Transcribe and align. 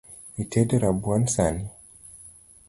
Itedo 0.43 0.75
rabuon 0.83 1.23
sani? 1.35 1.65